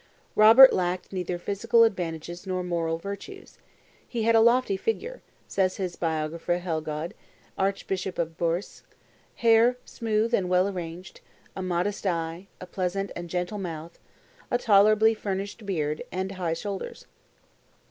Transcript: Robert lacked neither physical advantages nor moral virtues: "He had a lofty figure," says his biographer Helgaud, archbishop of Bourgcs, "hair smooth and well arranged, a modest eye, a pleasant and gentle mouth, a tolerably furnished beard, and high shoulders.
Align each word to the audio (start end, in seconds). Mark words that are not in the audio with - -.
Robert 0.35 0.73
lacked 0.73 1.13
neither 1.13 1.37
physical 1.37 1.83
advantages 1.83 2.47
nor 2.47 2.63
moral 2.63 2.97
virtues: 2.97 3.59
"He 4.07 4.23
had 4.23 4.33
a 4.33 4.39
lofty 4.41 4.75
figure," 4.75 5.21
says 5.47 5.77
his 5.77 5.95
biographer 5.95 6.57
Helgaud, 6.57 7.11
archbishop 7.55 8.17
of 8.17 8.35
Bourgcs, 8.35 8.81
"hair 9.35 9.77
smooth 9.85 10.33
and 10.33 10.49
well 10.49 10.67
arranged, 10.67 11.21
a 11.55 11.61
modest 11.61 12.07
eye, 12.07 12.47
a 12.59 12.65
pleasant 12.65 13.11
and 13.15 13.29
gentle 13.29 13.59
mouth, 13.59 13.99
a 14.49 14.57
tolerably 14.57 15.13
furnished 15.13 15.67
beard, 15.67 16.03
and 16.11 16.31
high 16.31 16.53
shoulders. 16.53 17.05